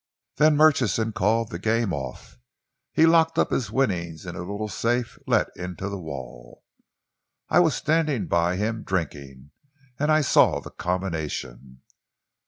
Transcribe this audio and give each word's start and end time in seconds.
Then 0.37 0.57
Murchison 0.57 1.11
called 1.11 1.51
the 1.51 1.59
game 1.59 1.93
off. 1.93 2.39
He 2.91 3.05
locked 3.05 3.37
up 3.37 3.51
his 3.51 3.69
winnings 3.69 4.25
in 4.25 4.35
a 4.35 4.39
little 4.39 4.67
safe 4.67 5.19
let 5.27 5.55
into 5.55 5.89
the 5.89 5.99
wall. 5.99 6.63
I 7.49 7.59
was 7.59 7.75
standing 7.75 8.25
by 8.25 8.55
him, 8.55 8.81
drinking, 8.81 9.51
and 9.99 10.11
I 10.11 10.21
saw 10.21 10.59
the 10.59 10.71
combination. 10.71 11.81